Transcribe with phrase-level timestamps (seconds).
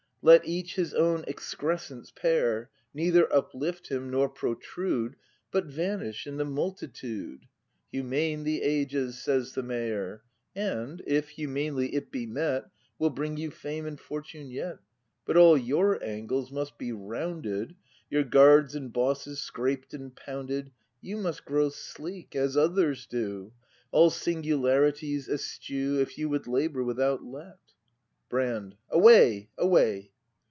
[0.23, 5.15] Let each his own excrescence pare, Neither uplift him, nor protrude,
[5.49, 7.47] But vanish in the multitude.
[7.91, 10.21] "Humane the age is," says the Mayor:
[10.55, 12.65] And if humanely it be met
[12.99, 14.77] Will bring you fame and fortune yet.
[15.25, 17.73] But all your angles must be rounded,
[18.07, 20.69] Your gnarls and bosses scraped and pounded;
[21.01, 23.53] You must grow sleek as others do.
[23.91, 25.99] All singularities eschew.
[25.99, 27.57] If you would labour without let.
[28.29, 28.75] Brand.
[28.89, 29.49] Away!
[29.57, 30.09] away!